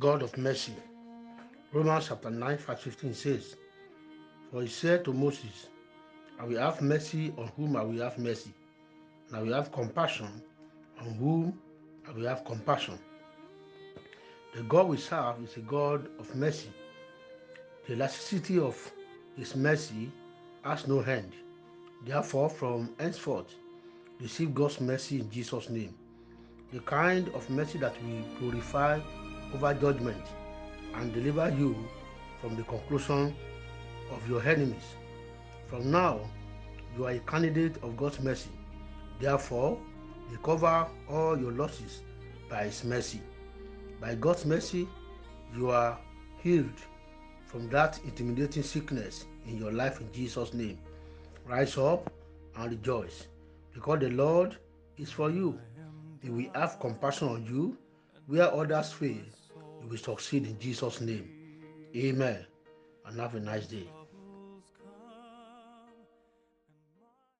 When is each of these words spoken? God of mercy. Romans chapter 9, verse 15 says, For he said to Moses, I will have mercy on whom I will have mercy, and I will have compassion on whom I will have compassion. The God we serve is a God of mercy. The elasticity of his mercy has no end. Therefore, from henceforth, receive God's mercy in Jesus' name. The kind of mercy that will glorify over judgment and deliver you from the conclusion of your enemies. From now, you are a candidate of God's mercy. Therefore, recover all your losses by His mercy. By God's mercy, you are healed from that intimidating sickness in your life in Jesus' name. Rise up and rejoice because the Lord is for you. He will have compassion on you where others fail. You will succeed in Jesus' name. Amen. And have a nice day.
God 0.00 0.22
of 0.22 0.36
mercy. 0.36 0.74
Romans 1.72 2.08
chapter 2.08 2.28
9, 2.28 2.58
verse 2.58 2.80
15 2.80 3.14
says, 3.14 3.56
For 4.50 4.62
he 4.62 4.66
said 4.66 5.04
to 5.04 5.12
Moses, 5.12 5.68
I 6.40 6.44
will 6.44 6.58
have 6.58 6.82
mercy 6.82 7.32
on 7.38 7.46
whom 7.56 7.76
I 7.76 7.84
will 7.84 8.02
have 8.02 8.18
mercy, 8.18 8.52
and 9.28 9.36
I 9.36 9.42
will 9.42 9.54
have 9.54 9.70
compassion 9.70 10.42
on 10.98 11.14
whom 11.14 11.56
I 12.08 12.10
will 12.10 12.26
have 12.26 12.44
compassion. 12.44 12.98
The 14.56 14.64
God 14.64 14.88
we 14.88 14.96
serve 14.96 15.36
is 15.44 15.56
a 15.56 15.60
God 15.60 16.08
of 16.18 16.34
mercy. 16.34 16.72
The 17.86 17.92
elasticity 17.92 18.58
of 18.58 18.76
his 19.36 19.54
mercy 19.54 20.10
has 20.64 20.88
no 20.88 21.02
end. 21.02 21.34
Therefore, 22.04 22.50
from 22.50 22.90
henceforth, 22.98 23.54
receive 24.20 24.54
God's 24.54 24.80
mercy 24.80 25.20
in 25.20 25.30
Jesus' 25.30 25.70
name. 25.70 25.94
The 26.72 26.80
kind 26.80 27.28
of 27.28 27.48
mercy 27.48 27.78
that 27.78 27.94
will 28.02 28.24
glorify 28.40 28.98
over 29.54 29.72
judgment 29.74 30.24
and 30.94 31.12
deliver 31.14 31.48
you 31.56 31.76
from 32.40 32.56
the 32.56 32.62
conclusion 32.64 33.34
of 34.10 34.28
your 34.28 34.42
enemies. 34.46 34.84
From 35.68 35.90
now, 35.90 36.20
you 36.96 37.06
are 37.06 37.12
a 37.12 37.18
candidate 37.20 37.76
of 37.82 37.96
God's 37.96 38.20
mercy. 38.20 38.50
Therefore, 39.20 39.78
recover 40.30 40.86
all 41.08 41.38
your 41.38 41.52
losses 41.52 42.02
by 42.50 42.64
His 42.64 42.84
mercy. 42.84 43.20
By 44.00 44.14
God's 44.16 44.44
mercy, 44.44 44.88
you 45.56 45.70
are 45.70 45.98
healed 46.42 46.80
from 47.46 47.68
that 47.70 48.00
intimidating 48.04 48.62
sickness 48.62 49.26
in 49.46 49.58
your 49.58 49.72
life 49.72 50.00
in 50.00 50.12
Jesus' 50.12 50.52
name. 50.52 50.78
Rise 51.46 51.78
up 51.78 52.10
and 52.56 52.70
rejoice 52.70 53.26
because 53.72 54.00
the 54.00 54.10
Lord 54.10 54.56
is 54.98 55.10
for 55.10 55.30
you. 55.30 55.58
He 56.22 56.30
will 56.30 56.50
have 56.54 56.80
compassion 56.80 57.28
on 57.28 57.46
you 57.46 57.76
where 58.26 58.52
others 58.52 58.92
fail. 58.92 59.22
You 59.84 59.90
will 59.90 59.98
succeed 59.98 60.46
in 60.46 60.58
Jesus' 60.58 61.02
name. 61.02 61.28
Amen. 61.94 62.46
And 63.04 63.20
have 63.20 63.34
a 63.34 63.40
nice 63.40 63.66
day. 63.66 63.86